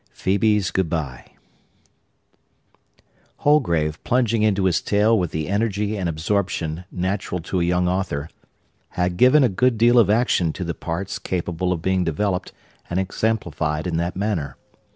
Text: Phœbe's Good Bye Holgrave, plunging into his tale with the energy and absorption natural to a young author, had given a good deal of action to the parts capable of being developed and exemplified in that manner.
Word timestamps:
Phœbe's 0.15 0.71
Good 0.71 0.89
Bye 0.89 1.33
Holgrave, 3.41 4.03
plunging 4.03 4.41
into 4.41 4.65
his 4.65 4.81
tale 4.81 5.15
with 5.19 5.29
the 5.29 5.47
energy 5.47 5.95
and 5.95 6.09
absorption 6.09 6.85
natural 6.91 7.39
to 7.41 7.61
a 7.61 7.63
young 7.63 7.87
author, 7.87 8.27
had 8.97 9.15
given 9.15 9.43
a 9.43 9.47
good 9.47 9.77
deal 9.77 9.99
of 9.99 10.09
action 10.09 10.53
to 10.53 10.63
the 10.63 10.73
parts 10.73 11.19
capable 11.19 11.71
of 11.71 11.83
being 11.83 12.03
developed 12.03 12.51
and 12.89 12.99
exemplified 12.99 13.85
in 13.85 13.97
that 13.97 14.15
manner. 14.15 14.57